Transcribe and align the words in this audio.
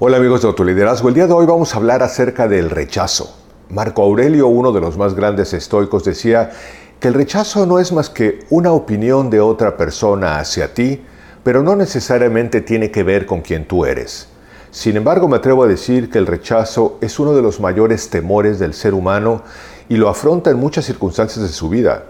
Hola 0.00 0.18
amigos 0.18 0.42
de 0.42 0.46
Autoliderazgo, 0.46 1.08
el 1.08 1.14
día 1.16 1.26
de 1.26 1.32
hoy 1.32 1.44
vamos 1.44 1.74
a 1.74 1.78
hablar 1.78 2.04
acerca 2.04 2.46
del 2.46 2.70
rechazo. 2.70 3.34
Marco 3.68 4.04
Aurelio, 4.04 4.46
uno 4.46 4.70
de 4.70 4.80
los 4.80 4.96
más 4.96 5.14
grandes 5.14 5.52
estoicos, 5.52 6.04
decía 6.04 6.52
que 7.00 7.08
el 7.08 7.14
rechazo 7.14 7.66
no 7.66 7.80
es 7.80 7.90
más 7.90 8.08
que 8.08 8.46
una 8.48 8.70
opinión 8.70 9.28
de 9.28 9.40
otra 9.40 9.76
persona 9.76 10.38
hacia 10.38 10.72
ti, 10.72 11.02
pero 11.42 11.64
no 11.64 11.74
necesariamente 11.74 12.60
tiene 12.60 12.92
que 12.92 13.02
ver 13.02 13.26
con 13.26 13.40
quien 13.40 13.66
tú 13.66 13.84
eres. 13.84 14.28
Sin 14.70 14.96
embargo, 14.96 15.26
me 15.26 15.38
atrevo 15.38 15.64
a 15.64 15.66
decir 15.66 16.08
que 16.10 16.18
el 16.18 16.28
rechazo 16.28 16.98
es 17.00 17.18
uno 17.18 17.34
de 17.34 17.42
los 17.42 17.58
mayores 17.58 18.08
temores 18.08 18.60
del 18.60 18.74
ser 18.74 18.94
humano 18.94 19.42
y 19.88 19.96
lo 19.96 20.08
afronta 20.08 20.50
en 20.50 20.58
muchas 20.58 20.84
circunstancias 20.84 21.44
de 21.44 21.52
su 21.52 21.68
vida. 21.68 22.04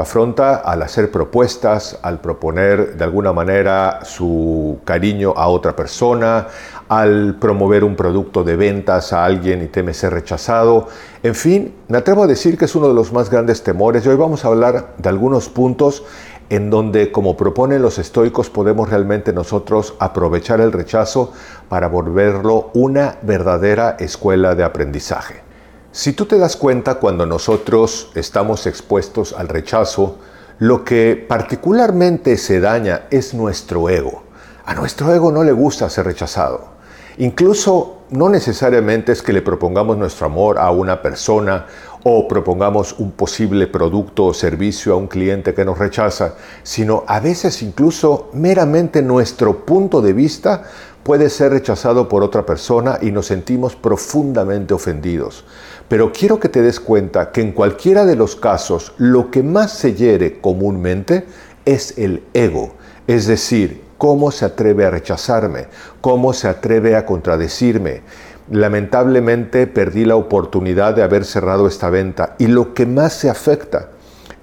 Afronta 0.00 0.56
al 0.56 0.82
hacer 0.82 1.10
propuestas, 1.10 1.98
al 2.02 2.20
proponer 2.20 2.96
de 2.96 3.04
alguna 3.04 3.32
manera 3.32 4.00
su 4.04 4.78
cariño 4.84 5.34
a 5.36 5.48
otra 5.48 5.74
persona, 5.74 6.46
al 6.88 7.36
promover 7.40 7.84
un 7.84 7.96
producto 7.96 8.44
de 8.44 8.56
ventas 8.56 9.12
a 9.12 9.24
alguien 9.24 9.62
y 9.62 9.66
teme 9.66 9.94
ser 9.94 10.12
rechazado. 10.12 10.88
En 11.22 11.34
fin, 11.34 11.74
me 11.88 11.98
atrevo 11.98 12.22
a 12.22 12.26
decir 12.26 12.56
que 12.56 12.66
es 12.66 12.74
uno 12.74 12.88
de 12.88 12.94
los 12.94 13.12
más 13.12 13.30
grandes 13.30 13.62
temores 13.62 14.04
y 14.04 14.08
hoy 14.08 14.16
vamos 14.16 14.44
a 14.44 14.48
hablar 14.48 14.94
de 14.96 15.08
algunos 15.08 15.48
puntos 15.48 16.04
en 16.50 16.70
donde, 16.70 17.12
como 17.12 17.36
proponen 17.36 17.82
los 17.82 17.98
estoicos, 17.98 18.48
podemos 18.50 18.88
realmente 18.88 19.32
nosotros 19.32 19.94
aprovechar 19.98 20.60
el 20.60 20.72
rechazo 20.72 21.32
para 21.68 21.88
volverlo 21.88 22.70
una 22.74 23.18
verdadera 23.22 23.96
escuela 23.98 24.54
de 24.54 24.64
aprendizaje. 24.64 25.47
Si 25.90 26.12
tú 26.12 26.26
te 26.26 26.36
das 26.38 26.56
cuenta 26.56 26.96
cuando 26.96 27.24
nosotros 27.24 28.10
estamos 28.14 28.66
expuestos 28.66 29.32
al 29.32 29.48
rechazo, 29.48 30.18
lo 30.58 30.84
que 30.84 31.24
particularmente 31.26 32.36
se 32.36 32.60
daña 32.60 33.06
es 33.10 33.32
nuestro 33.32 33.88
ego. 33.88 34.22
A 34.66 34.74
nuestro 34.74 35.14
ego 35.14 35.32
no 35.32 35.44
le 35.44 35.52
gusta 35.52 35.88
ser 35.88 36.04
rechazado. 36.04 36.76
Incluso 37.16 38.02
no 38.10 38.28
necesariamente 38.28 39.12
es 39.12 39.22
que 39.22 39.32
le 39.32 39.40
propongamos 39.40 39.96
nuestro 39.96 40.26
amor 40.26 40.58
a 40.58 40.70
una 40.70 41.00
persona 41.00 41.66
o 42.04 42.28
propongamos 42.28 42.94
un 42.98 43.12
posible 43.12 43.66
producto 43.66 44.26
o 44.26 44.34
servicio 44.34 44.92
a 44.92 44.96
un 44.96 45.08
cliente 45.08 45.54
que 45.54 45.64
nos 45.64 45.78
rechaza, 45.78 46.34
sino 46.62 47.04
a 47.06 47.18
veces 47.18 47.62
incluso 47.62 48.28
meramente 48.34 49.02
nuestro 49.02 49.64
punto 49.64 50.00
de 50.02 50.12
vista 50.12 50.64
puede 51.02 51.30
ser 51.30 51.52
rechazado 51.52 52.08
por 52.08 52.22
otra 52.22 52.44
persona 52.44 52.98
y 53.00 53.10
nos 53.10 53.26
sentimos 53.26 53.74
profundamente 53.74 54.74
ofendidos. 54.74 55.44
Pero 55.88 56.12
quiero 56.12 56.38
que 56.38 56.48
te 56.48 56.62
des 56.62 56.80
cuenta 56.80 57.32
que 57.32 57.40
en 57.40 57.52
cualquiera 57.52 58.04
de 58.04 58.16
los 58.16 58.36
casos 58.36 58.92
lo 58.98 59.30
que 59.30 59.42
más 59.42 59.72
se 59.72 59.94
hiere 59.94 60.40
comúnmente 60.40 61.24
es 61.64 61.96
el 61.98 62.22
ego, 62.34 62.74
es 63.06 63.26
decir, 63.26 63.88
¿Cómo 63.98 64.30
se 64.30 64.44
atreve 64.44 64.84
a 64.84 64.90
rechazarme? 64.90 65.66
¿Cómo 66.00 66.32
se 66.32 66.46
atreve 66.46 66.94
a 66.94 67.04
contradecirme? 67.04 68.02
Lamentablemente 68.48 69.66
perdí 69.66 70.04
la 70.04 70.14
oportunidad 70.14 70.94
de 70.94 71.02
haber 71.02 71.24
cerrado 71.24 71.66
esta 71.66 71.90
venta 71.90 72.36
y 72.38 72.46
lo 72.46 72.74
que 72.74 72.86
más 72.86 73.12
se 73.12 73.28
afecta 73.28 73.88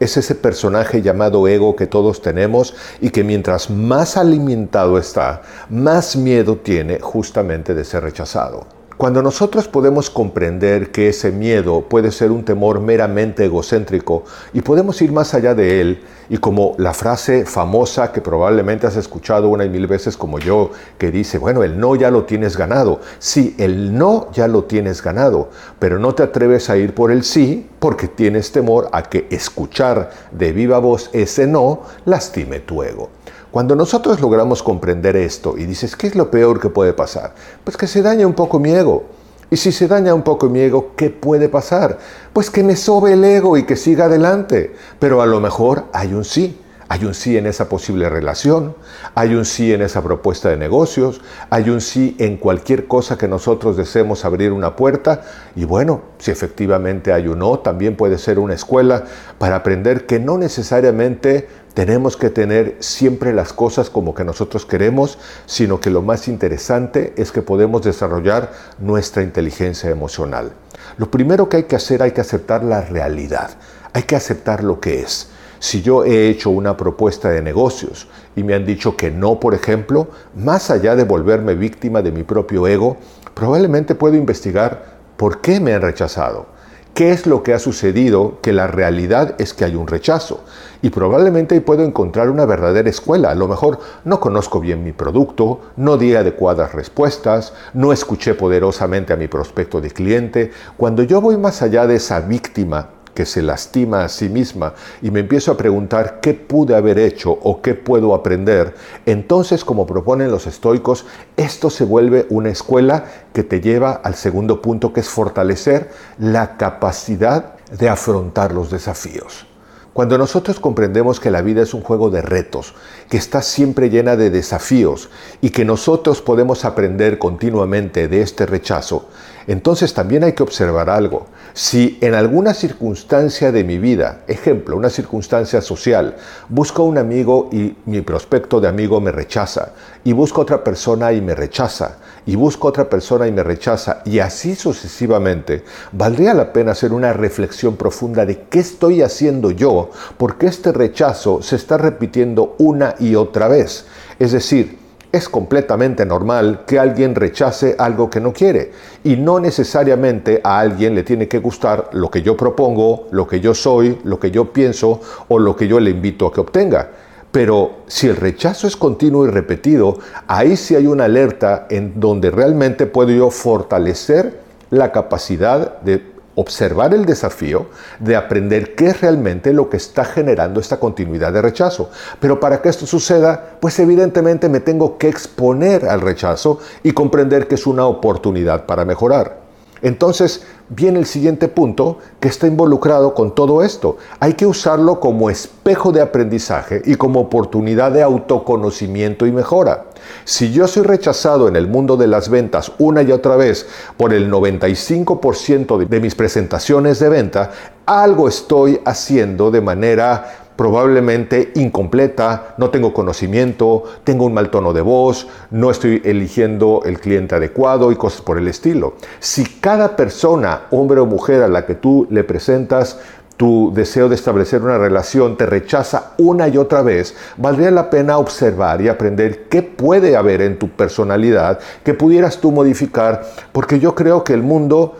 es 0.01 0.17
ese 0.17 0.35
personaje 0.35 1.01
llamado 1.01 1.47
ego 1.47 1.77
que 1.77 1.87
todos 1.87 2.21
tenemos 2.21 2.75
y 2.99 3.11
que 3.11 3.23
mientras 3.23 3.69
más 3.69 4.17
alimentado 4.17 4.97
está, 4.97 5.43
más 5.69 6.17
miedo 6.17 6.57
tiene 6.57 6.99
justamente 6.99 7.73
de 7.73 7.85
ser 7.85 8.03
rechazado. 8.03 8.74
Cuando 8.97 9.21
nosotros 9.21 9.67
podemos 9.67 10.09
comprender 10.09 10.91
que 10.93 11.09
ese 11.09 11.29
miedo 11.29 11.81
puede 11.81 12.11
ser 12.11 12.31
un 12.31 12.45
temor 12.45 12.79
meramente 12.79 13.43
egocéntrico 13.43 14.23
y 14.53 14.61
podemos 14.61 15.01
ir 15.01 15.11
más 15.11 15.33
allá 15.33 15.53
de 15.53 15.81
él, 15.81 16.03
y 16.29 16.37
como 16.37 16.75
la 16.77 16.93
frase 16.93 17.45
famosa 17.45 18.13
que 18.13 18.21
probablemente 18.21 18.87
has 18.87 18.95
escuchado 18.95 19.49
una 19.49 19.65
y 19.65 19.69
mil 19.69 19.85
veces 19.85 20.15
como 20.15 20.39
yo, 20.39 20.71
que 20.97 21.11
dice, 21.11 21.37
bueno, 21.37 21.61
el 21.63 21.77
no 21.77 21.95
ya 21.95 22.09
lo 22.09 22.23
tienes 22.23 22.55
ganado. 22.55 23.01
Sí, 23.19 23.53
el 23.57 23.97
no 23.97 24.31
ya 24.31 24.47
lo 24.47 24.63
tienes 24.63 25.03
ganado, 25.03 25.49
pero 25.77 25.99
no 25.99 26.15
te 26.15 26.23
atreves 26.23 26.69
a 26.69 26.77
ir 26.77 26.95
por 26.95 27.11
el 27.11 27.23
sí 27.23 27.69
porque 27.79 28.07
tienes 28.07 28.53
temor 28.53 28.87
a 28.93 29.03
que 29.03 29.27
escuchar 29.29 30.09
de 30.31 30.53
viva 30.53 30.79
voz 30.79 31.09
ese 31.11 31.47
no 31.47 31.81
lastime 32.05 32.61
tu 32.61 32.81
ego. 32.81 33.09
Cuando 33.55 33.73
nosotros 33.73 34.19
logramos 34.19 34.61
comprender 34.61 35.15
esto 35.15 35.57
y 35.57 35.63
dices, 35.63 35.95
¿qué 35.95 36.07
es 36.07 36.15
lo 36.15 36.29
peor 36.29 36.59
que 36.59 36.67
puede 36.67 36.91
pasar? 36.91 37.33
Pues 37.63 37.77
que 37.77 37.87
se 37.87 38.01
daña 38.01 38.27
un 38.27 38.33
poco 38.33 38.59
mi 38.59 38.71
ego. 38.71 39.05
Y 39.49 39.55
si 39.55 39.71
se 39.71 39.87
daña 39.87 40.13
un 40.13 40.23
poco 40.23 40.49
mi 40.49 40.59
ego, 40.59 40.91
¿qué 40.97 41.09
puede 41.09 41.47
pasar? 41.47 41.97
Pues 42.33 42.49
que 42.49 42.63
me 42.65 42.75
sobe 42.75 43.13
el 43.13 43.23
ego 43.23 43.55
y 43.55 43.63
que 43.63 43.77
siga 43.77 44.07
adelante. 44.07 44.75
Pero 44.99 45.21
a 45.21 45.25
lo 45.25 45.39
mejor 45.39 45.85
hay 45.93 46.13
un 46.13 46.25
sí. 46.25 46.59
Hay 46.87 47.03
un 47.03 47.15
sí 47.15 47.35
en 47.35 47.47
esa 47.47 47.67
posible 47.67 48.09
relación, 48.09 48.75
hay 49.15 49.33
un 49.33 49.45
sí 49.45 49.73
en 49.73 49.81
esa 49.81 50.03
propuesta 50.03 50.49
de 50.49 50.57
negocios, 50.57 51.19
hay 51.49 51.69
un 51.71 51.81
sí 51.81 52.15
en 52.19 52.37
cualquier 52.37 52.87
cosa 52.87 53.17
que 53.17 53.27
nosotros 53.27 53.75
deseemos 53.75 54.23
abrir 54.23 54.51
una 54.51 54.75
puerta 54.75 55.23
y 55.55 55.65
bueno, 55.65 56.03
si 56.19 56.29
efectivamente 56.29 57.11
hay 57.11 57.27
un 57.27 57.39
no, 57.39 57.57
también 57.59 57.95
puede 57.95 58.19
ser 58.19 58.37
una 58.37 58.53
escuela 58.53 59.03
para 59.39 59.55
aprender 59.55 60.05
que 60.05 60.19
no 60.19 60.37
necesariamente 60.37 61.47
tenemos 61.73 62.17
que 62.17 62.29
tener 62.29 62.77
siempre 62.79 63.33
las 63.33 63.51
cosas 63.51 63.89
como 63.89 64.13
que 64.13 64.23
nosotros 64.23 64.65
queremos, 64.65 65.17
sino 65.45 65.79
que 65.79 65.89
lo 65.89 66.01
más 66.01 66.27
interesante 66.27 67.13
es 67.17 67.31
que 67.31 67.41
podemos 67.41 67.81
desarrollar 67.81 68.51
nuestra 68.79 69.23
inteligencia 69.23 69.89
emocional. 69.89 70.53
Lo 70.97 71.11
primero 71.11 71.49
que 71.49 71.57
hay 71.57 71.63
que 71.63 71.75
hacer 71.75 72.01
hay 72.01 72.11
que 72.11 72.21
aceptar 72.21 72.63
la 72.63 72.81
realidad, 72.81 73.49
hay 73.91 74.03
que 74.03 74.15
aceptar 74.15 74.63
lo 74.63 74.79
que 74.79 75.01
es. 75.01 75.29
Si 75.65 75.81
yo 75.81 76.05
he 76.05 76.29
hecho 76.29 76.51
una 76.51 76.77
propuesta 76.77 77.31
de 77.31 77.41
negocios 77.41 78.07
y 78.35 78.43
me 78.43 78.53
han 78.53 78.67
dicho 78.67 78.95
que 78.95 79.09
no, 79.09 79.39
por 79.39 79.55
ejemplo, 79.55 80.09
más 80.35 80.69
allá 80.69 80.95
de 80.95 81.05
volverme 81.05 81.55
víctima 81.55 82.03
de 82.03 82.11
mi 82.11 82.21
propio 82.21 82.67
ego, 82.67 82.97
probablemente 83.33 83.95
puedo 83.95 84.13
investigar 84.13 84.99
por 85.17 85.41
qué 85.41 85.59
me 85.59 85.73
han 85.73 85.81
rechazado. 85.81 86.45
¿Qué 86.93 87.09
es 87.09 87.25
lo 87.25 87.41
que 87.41 87.55
ha 87.55 87.57
sucedido? 87.57 88.37
Que 88.43 88.53
la 88.53 88.67
realidad 88.67 89.33
es 89.39 89.55
que 89.55 89.65
hay 89.65 89.75
un 89.75 89.87
rechazo. 89.87 90.41
Y 90.83 90.91
probablemente 90.91 91.59
puedo 91.61 91.83
encontrar 91.83 92.29
una 92.29 92.45
verdadera 92.45 92.87
escuela. 92.87 93.31
A 93.31 93.35
lo 93.35 93.47
mejor 93.47 93.79
no 94.03 94.19
conozco 94.19 94.59
bien 94.59 94.83
mi 94.83 94.91
producto, 94.91 95.61
no 95.77 95.97
di 95.97 96.13
adecuadas 96.13 96.73
respuestas, 96.73 97.53
no 97.73 97.91
escuché 97.91 98.35
poderosamente 98.35 99.13
a 99.13 99.17
mi 99.17 99.27
prospecto 99.27 99.81
de 99.81 99.89
cliente. 99.89 100.51
Cuando 100.77 101.01
yo 101.01 101.21
voy 101.21 101.37
más 101.37 101.63
allá 101.63 101.87
de 101.87 101.95
esa 101.95 102.19
víctima 102.19 102.89
que 103.15 103.25
se 103.25 103.41
lastima 103.41 104.03
a 104.03 104.09
sí 104.09 104.29
misma 104.29 104.73
y 105.01 105.09
me 105.09 105.21
empiezo 105.21 105.51
a 105.51 105.57
preguntar 105.57 106.19
qué 106.21 106.35
pude 106.35 106.75
haber 106.75 106.99
hecho 106.99 107.31
o 107.31 107.61
qué 107.61 107.73
puedo 107.73 108.13
aprender, 108.13 108.75
entonces 109.07 109.65
como 109.65 109.87
proponen 109.87 110.29
los 110.29 110.45
estoicos, 110.45 111.05
esto 111.37 111.71
se 111.71 111.85
vuelve 111.85 112.27
una 112.29 112.49
escuela 112.49 113.05
que 113.33 113.43
te 113.43 113.61
lleva 113.61 113.91
al 113.91 114.15
segundo 114.15 114.61
punto 114.61 114.93
que 114.93 114.99
es 114.99 115.09
fortalecer 115.09 115.89
la 116.19 116.57
capacidad 116.57 117.55
de 117.71 117.89
afrontar 117.89 118.53
los 118.53 118.69
desafíos. 118.69 119.47
Cuando 119.95 120.17
nosotros 120.17 120.59
comprendemos 120.59 121.21
que 121.21 121.31
la 121.31 121.41
vida 121.41 121.61
es 121.61 121.73
un 121.73 121.79
juego 121.79 122.09
de 122.09 122.21
retos, 122.21 122.73
que 123.09 123.15
está 123.15 123.41
siempre 123.41 123.89
llena 123.89 124.17
de 124.17 124.29
desafíos 124.29 125.09
y 125.39 125.51
que 125.51 125.63
nosotros 125.63 126.21
podemos 126.21 126.65
aprender 126.65 127.17
continuamente 127.17 128.09
de 128.09 128.21
este 128.21 128.45
rechazo, 128.45 129.07
entonces 129.47 129.93
también 129.93 130.25
hay 130.25 130.33
que 130.33 130.43
observar 130.43 130.89
algo. 130.89 131.27
Si 131.53 131.97
en 132.01 132.13
alguna 132.13 132.53
circunstancia 132.53 133.53
de 133.53 133.63
mi 133.63 133.77
vida, 133.77 134.23
ejemplo, 134.27 134.75
una 134.75 134.89
circunstancia 134.89 135.61
social, 135.61 136.17
busco 136.49 136.83
un 136.83 136.97
amigo 136.97 137.47
y 137.53 137.77
mi 137.85 138.01
prospecto 138.01 138.59
de 138.59 138.67
amigo 138.67 138.99
me 138.99 139.13
rechaza, 139.13 139.71
y 140.03 140.11
busco 140.11 140.41
otra 140.41 140.61
persona 140.61 141.13
y 141.13 141.21
me 141.21 141.35
rechaza, 141.35 141.99
y 142.25 142.35
busco 142.35 142.67
otra 142.67 142.89
persona 142.89 143.27
y 143.27 143.31
me 143.31 143.43
rechaza, 143.43 144.01
y 144.03 144.19
así 144.19 144.55
sucesivamente, 144.55 145.63
valdría 145.91 146.33
la 146.33 146.51
pena 146.51 146.73
hacer 146.73 146.91
una 146.91 147.13
reflexión 147.13 147.77
profunda 147.77 148.25
de 148.25 148.41
qué 148.49 148.59
estoy 148.59 149.01
haciendo 149.01 149.51
yo, 149.51 149.84
porque 150.17 150.47
este 150.47 150.71
rechazo 150.71 151.41
se 151.41 151.55
está 151.55 151.77
repitiendo 151.77 152.55
una 152.59 152.95
y 152.99 153.15
otra 153.15 153.47
vez. 153.47 153.85
Es 154.19 154.31
decir, 154.31 154.85
es 155.15 155.29
completamente 155.29 156.05
normal 156.05 156.63
que 156.67 156.77
alguien 156.77 157.15
rechace 157.15 157.75
algo 157.79 158.09
que 158.09 158.19
no 158.19 158.33
quiere 158.33 158.71
y 159.03 159.15
no 159.15 159.39
necesariamente 159.39 160.41
a 160.43 160.59
alguien 160.59 160.93
le 160.93 161.03
tiene 161.03 161.29
que 161.29 161.39
gustar 161.39 161.89
lo 161.93 162.11
que 162.11 162.21
yo 162.21 162.35
propongo, 162.35 163.07
lo 163.11 163.25
que 163.25 163.39
yo 163.39 163.53
soy, 163.53 163.97
lo 164.03 164.19
que 164.19 164.29
yo 164.29 164.51
pienso 164.51 164.99
o 165.29 165.39
lo 165.39 165.55
que 165.55 165.69
yo 165.69 165.79
le 165.79 165.91
invito 165.91 166.27
a 166.27 166.33
que 166.33 166.41
obtenga. 166.41 166.89
Pero 167.31 167.83
si 167.87 168.07
el 168.07 168.17
rechazo 168.17 168.67
es 168.67 168.75
continuo 168.75 169.25
y 169.25 169.29
repetido, 169.29 169.99
ahí 170.27 170.57
sí 170.57 170.75
hay 170.75 170.87
una 170.87 171.05
alerta 171.05 171.67
en 171.69 171.97
donde 171.99 172.29
realmente 172.29 172.85
puedo 172.85 173.11
yo 173.11 173.29
fortalecer 173.29 174.39
la 174.69 174.91
capacidad 174.91 175.79
de 175.81 176.14
observar 176.35 176.93
el 176.93 177.05
desafío 177.05 177.67
de 177.99 178.15
aprender 178.15 178.75
qué 178.75 178.87
es 178.87 179.01
realmente 179.01 179.53
lo 179.53 179.69
que 179.69 179.77
está 179.77 180.05
generando 180.05 180.59
esta 180.59 180.79
continuidad 180.79 181.33
de 181.33 181.41
rechazo. 181.41 181.89
Pero 182.19 182.39
para 182.39 182.61
que 182.61 182.69
esto 182.69 182.85
suceda, 182.85 183.57
pues 183.59 183.79
evidentemente 183.79 184.49
me 184.49 184.59
tengo 184.59 184.97
que 184.97 185.07
exponer 185.07 185.85
al 185.85 186.01
rechazo 186.01 186.59
y 186.83 186.91
comprender 186.91 187.47
que 187.47 187.55
es 187.55 187.65
una 187.65 187.85
oportunidad 187.85 188.65
para 188.65 188.85
mejorar. 188.85 189.45
Entonces, 189.81 190.43
viene 190.69 190.99
el 190.99 191.05
siguiente 191.05 191.47
punto 191.47 191.99
que 192.19 192.27
está 192.27 192.47
involucrado 192.47 193.13
con 193.13 193.35
todo 193.35 193.61
esto. 193.63 193.97
Hay 194.19 194.33
que 194.33 194.45
usarlo 194.45 194.99
como 194.99 195.29
espejo 195.29 195.91
de 195.91 196.01
aprendizaje 196.01 196.81
y 196.85 196.95
como 196.95 197.19
oportunidad 197.19 197.91
de 197.91 198.03
autoconocimiento 198.03 199.25
y 199.25 199.31
mejora. 199.31 199.85
Si 200.23 200.51
yo 200.51 200.67
soy 200.67 200.83
rechazado 200.83 201.47
en 201.47 201.55
el 201.55 201.67
mundo 201.67 201.97
de 201.97 202.07
las 202.07 202.29
ventas 202.29 202.71
una 202.79 203.01
y 203.01 203.11
otra 203.11 203.35
vez 203.35 203.67
por 203.97 204.13
el 204.13 204.31
95% 204.31 205.87
de 205.87 205.99
mis 205.99 206.15
presentaciones 206.15 206.99
de 206.99 207.09
venta, 207.09 207.51
algo 207.85 208.27
estoy 208.27 208.81
haciendo 208.85 209.51
de 209.51 209.61
manera 209.61 210.44
probablemente 210.55 211.51
incompleta, 211.55 212.55
no 212.57 212.69
tengo 212.69 212.93
conocimiento, 212.93 213.83
tengo 214.03 214.25
un 214.25 214.33
mal 214.33 214.49
tono 214.49 214.73
de 214.73 214.81
voz, 214.81 215.27
no 215.51 215.71
estoy 215.71 216.01
eligiendo 216.05 216.81
el 216.85 216.99
cliente 216.99 217.35
adecuado 217.35 217.91
y 217.91 217.95
cosas 217.95 218.21
por 218.21 218.37
el 218.37 218.47
estilo. 218.47 218.95
Si 219.19 219.45
cada 219.45 219.95
persona, 219.95 220.63
hombre 220.71 220.99
o 220.99 221.05
mujer 221.05 221.41
a 221.43 221.47
la 221.47 221.65
que 221.65 221.75
tú 221.75 222.07
le 222.09 222.23
presentas 222.23 222.99
tu 223.37 223.71
deseo 223.73 224.09
de 224.09 224.15
establecer 224.15 224.61
una 224.61 224.77
relación 224.77 225.37
te 225.37 225.45
rechaza 225.45 226.13
una 226.17 226.47
y 226.47 226.57
otra 226.57 226.81
vez, 226.81 227.15
valdría 227.37 227.71
la 227.71 227.89
pena 227.89 228.17
observar 228.17 228.81
y 228.81 228.87
aprender 228.87 229.47
qué 229.49 229.61
puede 229.61 230.15
haber 230.15 230.41
en 230.41 230.57
tu 230.57 230.69
personalidad 230.69 231.59
que 231.83 231.93
pudieras 231.93 232.37
tú 232.37 232.51
modificar, 232.51 233.25
porque 233.51 233.79
yo 233.79 233.93
creo 233.95 234.23
que 234.23 234.33
el 234.33 234.43
mundo 234.43 234.97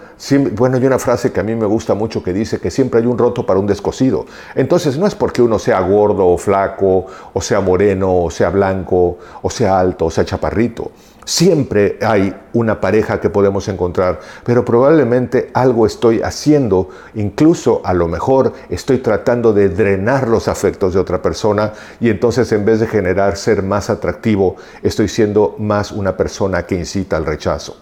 bueno, 0.54 0.78
hay 0.78 0.86
una 0.86 0.98
frase 0.98 1.32
que 1.32 1.42
a 1.42 1.44
mí 1.44 1.56
me 1.56 1.66
gusta 1.66 1.94
mucho 1.94 2.24
que 2.24 2.32
dice 2.32 2.60
que 2.60 2.72
siempre 2.72 3.02
hay 3.02 3.06
un 3.06 3.18
roto 3.18 3.46
para 3.46 3.60
un 3.60 3.68
descosido. 3.68 4.26
Entonces 4.56 4.98
no 4.98 5.08
es 5.08 5.14
porque 5.14 5.42
uno 5.42 5.60
sea 5.60 5.82
gordo 5.82 6.26
o 6.26 6.38
flaco, 6.38 7.06
o 7.34 7.42
sea 7.42 7.60
moreno, 7.60 8.24
o 8.24 8.32
sea 8.32 8.50
blanco, 8.50 9.18
o 9.42 9.50
sea 9.50 9.78
alto, 9.78 10.06
o 10.06 10.12
sea 10.12 10.24
chaparrito. 10.24 10.92
Siempre 11.26 11.98
hay 12.02 12.36
una 12.54 12.80
pareja 12.80 13.20
que 13.20 13.32
podemos 13.32 13.68
encontrar, 13.68 14.20
pero 14.44 14.64
probablemente 14.64 15.50
algo 15.56 15.88
estoy 15.88 16.22
haciendo, 16.22 16.90
incluso 17.16 17.82
a 17.84 17.94
lo 17.96 18.08
mejor 18.08 18.54
estoy 18.70 19.00
tratando 19.00 19.52
de 19.52 19.70
drenar 19.70 20.28
los 20.28 20.48
afectos 20.48 20.94
de 20.94 21.00
otra 21.00 21.24
persona 21.24 21.74
y 22.00 22.10
entonces 22.10 22.52
en 22.52 22.64
vez 22.64 22.80
de 22.80 22.88
generar 22.88 23.38
ser 23.38 23.64
más 23.64 23.90
atractivo, 23.90 24.56
estoy 24.84 25.08
siendo 25.08 25.56
más 25.58 25.92
una 25.92 26.16
persona 26.16 26.68
que 26.68 26.76
incita 26.76 27.18
al 27.18 27.26
rechazo. 27.26 27.76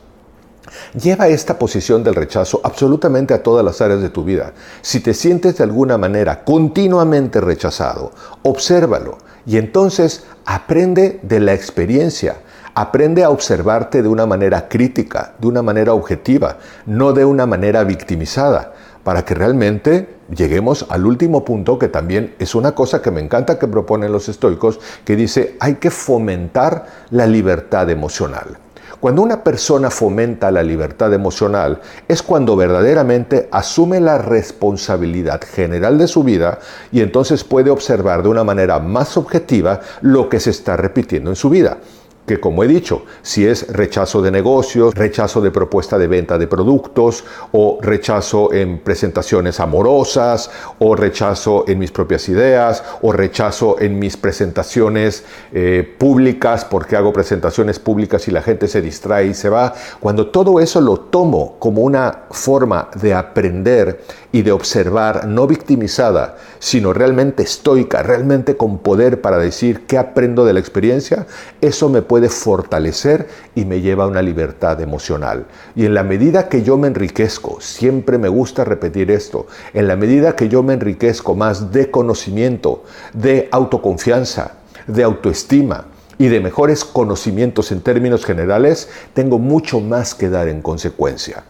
Lleva 0.94 1.28
esta 1.28 1.60
posición 1.60 2.04
del 2.04 2.16
rechazo 2.16 2.62
absolutamente 2.63 3.34
a 3.34 3.44
todas 3.44 3.66
las 3.66 3.81
áreas 3.81 4.01
de 4.01 4.10
tu 4.10 4.24
vida. 4.24 4.54
Si 4.81 5.01
te 5.01 5.13
sientes 5.13 5.57
de 5.57 5.66
alguna 5.66 5.98
manera 5.98 6.44
continuamente 6.44 7.42
rechazado, 7.42 8.12
obsérvalo 8.44 9.18
y 9.45 9.57
entonces 9.57 10.24
aprende 10.45 11.19
de 11.22 11.40
la 11.40 11.54
experiencia. 11.54 12.38
Aprende 12.75 13.23
a 13.23 13.29
observarte 13.29 14.01
de 14.01 14.07
una 14.07 14.25
manera 14.25 14.67
crítica, 14.67 15.33
de 15.37 15.47
una 15.47 15.61
manera 15.61 15.93
objetiva, 15.93 16.57
no 16.87 17.13
de 17.13 17.23
una 17.23 17.45
manera 17.45 17.83
victimizada, 17.83 18.73
para 19.03 19.23
que 19.23 19.35
realmente 19.35 20.15
lleguemos 20.35 20.87
al 20.89 21.05
último 21.05 21.45
punto 21.45 21.77
que 21.77 21.87
también 21.87 22.33
es 22.39 22.55
una 22.55 22.73
cosa 22.73 22.99
que 22.99 23.11
me 23.11 23.21
encanta 23.21 23.59
que 23.59 23.67
proponen 23.67 24.11
los 24.11 24.27
estoicos, 24.27 24.79
que 25.05 25.15
dice 25.15 25.55
hay 25.59 25.75
que 25.75 25.91
fomentar 25.91 26.87
la 27.11 27.27
libertad 27.27 27.91
emocional. 27.91 28.57
Cuando 28.99 29.21
una 29.21 29.43
persona 29.43 29.91
fomenta 29.91 30.49
la 30.49 30.63
libertad 30.63 31.13
emocional 31.13 31.79
es 32.07 32.23
cuando 32.23 32.55
verdaderamente 32.55 33.49
asume 33.51 33.99
la 33.99 34.17
responsabilidad 34.17 35.41
general 35.43 35.99
de 35.99 36.07
su 36.07 36.23
vida 36.23 36.57
y 36.91 37.01
entonces 37.01 37.43
puede 37.43 37.69
observar 37.69 38.23
de 38.23 38.29
una 38.29 38.43
manera 38.43 38.79
más 38.79 39.15
objetiva 39.15 39.81
lo 40.01 40.27
que 40.27 40.39
se 40.39 40.51
está 40.51 40.75
repitiendo 40.75 41.29
en 41.29 41.35
su 41.35 41.49
vida 41.49 41.77
que 42.25 42.39
como 42.39 42.63
he 42.63 42.67
dicho, 42.67 43.03
si 43.21 43.45
es 43.45 43.67
rechazo 43.67 44.21
de 44.21 44.31
negocios, 44.31 44.93
rechazo 44.95 45.41
de 45.41 45.51
propuesta 45.51 45.97
de 45.97 46.07
venta 46.07 46.37
de 46.37 46.47
productos, 46.47 47.23
o 47.51 47.79
rechazo 47.81 48.53
en 48.53 48.79
presentaciones 48.79 49.59
amorosas, 49.59 50.49
o 50.79 50.95
rechazo 50.95 51.65
en 51.67 51.79
mis 51.79 51.91
propias 51.91 52.29
ideas, 52.29 52.83
o 53.01 53.11
rechazo 53.11 53.79
en 53.79 53.99
mis 53.99 54.15
presentaciones 54.15 55.25
eh, 55.51 55.95
públicas, 55.97 56.65
porque 56.65 56.95
hago 56.95 57.11
presentaciones 57.11 57.79
públicas 57.79 58.27
y 58.27 58.31
la 58.31 58.41
gente 58.41 58.67
se 58.67 58.81
distrae 58.81 59.27
y 59.27 59.33
se 59.33 59.49
va, 59.49 59.73
cuando 59.99 60.27
todo 60.27 60.59
eso 60.59 60.79
lo 60.79 60.97
tomo 60.97 61.57
como 61.59 61.81
una 61.81 62.23
forma 62.31 62.89
de 63.01 63.13
aprender 63.13 64.01
y 64.33 64.41
de 64.41 64.51
observar, 64.51 65.27
no 65.27 65.45
victimizada, 65.45 66.38
sino 66.57 66.91
realmente 66.91 67.44
estoica, 67.44 68.01
realmente 68.01 68.57
con 68.57 68.80
poder 68.80 69.21
para 69.21 69.38
decir 69.38 69.85
qué 69.85 70.00
aprendo 70.00 70.44
de 70.44 70.53
la 70.53 70.59
experiencia, 70.59 71.27
eso 71.62 71.88
me 71.88 72.01
puede 72.01 72.30
fortalecer 72.30 73.27
y 73.53 73.65
me 73.65 73.80
lleva 73.80 74.06
a 74.06 74.07
una 74.07 74.24
libertad 74.24 74.81
emocional. 74.81 75.45
Y 75.75 75.85
en 75.85 75.94
la 75.94 76.03
medida 76.03 76.50
que 76.50 76.63
yo 76.63 76.80
me 76.80 76.88
enriquezco, 76.88 77.62
siempre 77.62 78.18
me 78.18 78.27
gusta 78.27 78.65
repetir 78.65 79.12
esto, 79.12 79.45
en 79.71 79.88
la 79.88 79.95
medida 79.95 80.35
que 80.35 80.50
yo 80.50 80.63
me 80.63 80.74
enriquezco 80.74 81.35
más 81.35 81.71
de 81.71 81.91
conocimiento, 81.91 82.83
de 83.13 83.47
autoconfianza, 83.51 84.53
de 84.88 85.03
autoestima, 85.03 85.85
y 86.18 86.27
de 86.27 86.39
mejores 86.39 86.85
conocimientos 86.85 87.71
en 87.71 87.81
términos 87.81 88.24
generales, 88.24 88.88
tengo 89.13 89.39
mucho 89.39 89.80
más 89.80 90.13
que 90.13 90.30
dar 90.30 90.47
en 90.47 90.62
consecuencia. 90.62 91.44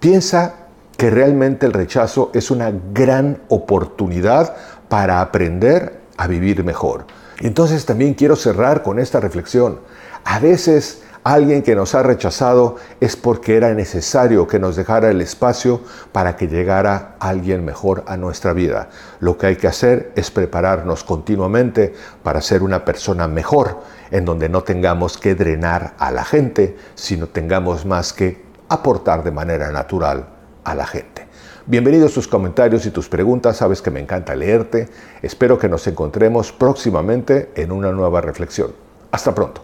Piensa 0.00 0.61
que 0.96 1.10
realmente 1.10 1.66
el 1.66 1.72
rechazo 1.72 2.30
es 2.34 2.50
una 2.50 2.72
gran 2.92 3.40
oportunidad 3.48 4.54
para 4.88 5.20
aprender 5.20 6.00
a 6.16 6.26
vivir 6.26 6.64
mejor. 6.64 7.06
Entonces 7.40 7.86
también 7.86 8.14
quiero 8.14 8.36
cerrar 8.36 8.82
con 8.82 8.98
esta 8.98 9.18
reflexión. 9.18 9.80
A 10.24 10.38
veces 10.38 11.02
alguien 11.24 11.62
que 11.62 11.74
nos 11.74 11.94
ha 11.94 12.02
rechazado 12.02 12.76
es 13.00 13.16
porque 13.16 13.56
era 13.56 13.74
necesario 13.74 14.46
que 14.46 14.58
nos 14.58 14.76
dejara 14.76 15.10
el 15.10 15.20
espacio 15.20 15.80
para 16.12 16.36
que 16.36 16.46
llegara 16.46 17.16
alguien 17.18 17.64
mejor 17.64 18.04
a 18.06 18.16
nuestra 18.16 18.52
vida. 18.52 18.90
Lo 19.20 19.38
que 19.38 19.46
hay 19.46 19.56
que 19.56 19.68
hacer 19.68 20.12
es 20.14 20.30
prepararnos 20.30 21.04
continuamente 21.04 21.94
para 22.22 22.40
ser 22.40 22.62
una 22.62 22.84
persona 22.84 23.26
mejor, 23.28 23.80
en 24.10 24.24
donde 24.24 24.48
no 24.48 24.62
tengamos 24.62 25.18
que 25.18 25.34
drenar 25.34 25.94
a 25.98 26.10
la 26.10 26.24
gente, 26.24 26.76
sino 26.94 27.26
tengamos 27.26 27.86
más 27.86 28.12
que 28.12 28.44
aportar 28.68 29.24
de 29.24 29.30
manera 29.32 29.72
natural 29.72 30.41
a 30.64 30.74
la 30.74 30.86
gente. 30.86 31.26
Bienvenidos 31.66 32.12
tus 32.12 32.26
comentarios 32.26 32.86
y 32.86 32.90
tus 32.90 33.08
preguntas, 33.08 33.56
sabes 33.56 33.80
que 33.80 33.90
me 33.90 34.00
encanta 34.00 34.34
leerte. 34.34 34.88
Espero 35.22 35.58
que 35.58 35.68
nos 35.68 35.86
encontremos 35.86 36.52
próximamente 36.52 37.50
en 37.54 37.70
una 37.70 37.92
nueva 37.92 38.20
reflexión. 38.20 38.72
Hasta 39.12 39.34
pronto. 39.34 39.62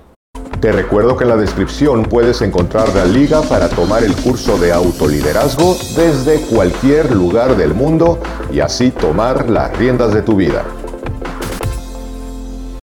Te 0.60 0.72
recuerdo 0.72 1.16
que 1.16 1.24
en 1.24 1.30
la 1.30 1.36
descripción 1.36 2.02
puedes 2.02 2.42
encontrar 2.42 2.92
la 2.94 3.04
liga 3.04 3.42
para 3.42 3.68
tomar 3.68 4.02
el 4.02 4.14
curso 4.16 4.58
de 4.58 4.72
autoliderazgo 4.72 5.76
desde 5.96 6.40
cualquier 6.46 7.14
lugar 7.14 7.56
del 7.56 7.74
mundo 7.74 8.18
y 8.52 8.60
así 8.60 8.90
tomar 8.90 9.48
las 9.48 9.76
riendas 9.76 10.12
de 10.12 10.22
tu 10.22 10.34
vida. 10.34 10.64